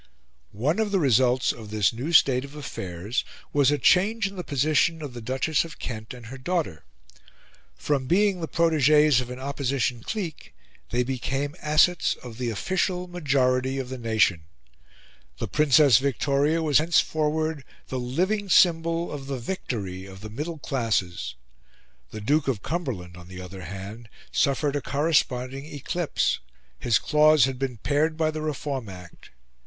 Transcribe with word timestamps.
One 0.55 0.79
of 0.79 0.89
the 0.89 0.97
results 0.97 1.51
of 1.51 1.69
this 1.69 1.93
new 1.93 2.11
state 2.11 2.43
of 2.43 2.55
affairs 2.55 3.23
was 3.53 3.69
a 3.69 3.77
change 3.77 4.25
in 4.25 4.35
the 4.35 4.43
position 4.43 4.99
of 5.03 5.13
the 5.13 5.21
Duchess 5.21 5.63
of 5.63 5.77
Kent 5.77 6.11
and 6.11 6.25
her 6.25 6.39
daughter. 6.39 6.85
From 7.75 8.07
being 8.07 8.41
the 8.41 8.47
protegees 8.47 9.21
of 9.21 9.29
an 9.29 9.37
opposition 9.39 10.01
clique, 10.01 10.55
they 10.89 11.03
became 11.03 11.53
assets 11.61 12.15
of 12.23 12.39
the 12.39 12.49
official 12.49 13.05
majority 13.07 13.77
of 13.77 13.89
the 13.89 13.97
nation. 13.99 14.45
The 15.37 15.47
Princess 15.47 15.99
Victoria 15.99 16.63
was 16.63 16.79
henceforward 16.79 17.63
the 17.89 17.99
living 17.99 18.49
symbol 18.49 19.11
of 19.11 19.27
the 19.27 19.37
victory 19.37 20.07
of 20.07 20.21
the 20.21 20.31
middle 20.31 20.57
classes. 20.57 21.35
The 22.09 22.21
Duke 22.21 22.47
of 22.47 22.63
Cumberland, 22.63 23.15
on 23.15 23.27
the 23.27 23.39
other 23.39 23.61
hand, 23.65 24.09
suffered 24.31 24.75
a 24.75 24.81
corresponding 24.81 25.65
eclipse: 25.67 26.39
his 26.79 26.97
claws 26.97 27.45
had 27.45 27.59
been 27.59 27.77
pared 27.77 28.17
by 28.17 28.31
the 28.31 28.41
Reform 28.41 28.89
Act. 28.89 29.29